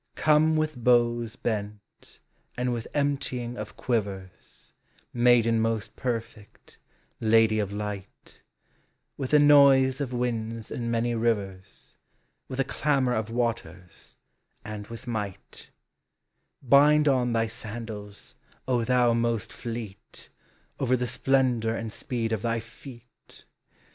Come 0.15 0.55
with 0.55 0.83
bows 0.83 1.35
bent 1.35 2.21
and 2.57 2.73
with 2.73 2.87
emptying 2.91 3.55
quivers, 3.77 4.73
Maiden 5.13 5.59
most 5.61 5.95
perfect, 5.95 6.79
lady 7.19 7.59
of 7.59 7.71
light, 7.71 8.41
With 9.15 9.31
a 9.31 9.37
noise 9.37 10.01
of 10.01 10.11
winds 10.11 10.71
and 10.71 10.89
many 10.89 11.13
rivers, 11.13 11.97
With 12.47 12.59
a 12.59 12.63
clamor 12.63 13.13
of 13.13 13.29
waters, 13.29 14.17
and 14.65 14.87
with 14.87 15.05
mighl; 15.05 15.35
Bind 16.63 17.07
on 17.07 17.33
thy 17.33 17.45
sandals, 17.45 18.33
O 18.67 18.83
thou 18.83 19.13
most 19.13 19.53
fleet, 19.53 20.31
Over 20.79 20.97
the 20.97 21.05
splendor 21.05 21.75
and 21.75 21.91
speed 21.93 22.33
of 22.33 22.41
thy 22.41 22.59
feel 22.59 23.01